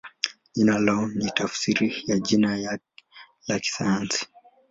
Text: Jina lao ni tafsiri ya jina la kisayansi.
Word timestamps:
Jina 0.55 0.79
lao 0.79 1.07
ni 1.07 1.31
tafsiri 1.31 2.03
ya 2.07 2.19
jina 2.19 2.79
la 3.47 3.59
kisayansi. 3.59 4.27